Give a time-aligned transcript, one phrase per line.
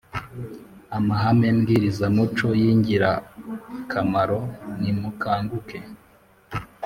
[0.97, 4.39] Amahame mbwirizamuco y ingirakamaro
[4.79, 5.79] Nimukanguke